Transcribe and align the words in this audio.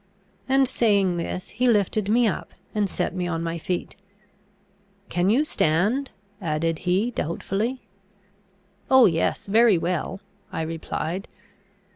and, 0.49 0.67
saying 0.67 1.17
this, 1.17 1.49
he 1.49 1.67
lifted 1.67 2.09
me 2.09 2.25
up, 2.27 2.55
and 2.73 2.89
set 2.89 3.13
me 3.13 3.27
on 3.27 3.43
my 3.43 3.59
feet. 3.59 3.95
"Can 5.09 5.29
you 5.29 5.43
stand?" 5.43 6.09
added 6.41 6.79
he, 6.89 7.11
doubtfully. 7.11 7.81
"Oh, 8.89 9.05
yes, 9.05 9.45
very 9.45 9.77
well," 9.77 10.19
I 10.51 10.63
replied. 10.63 11.27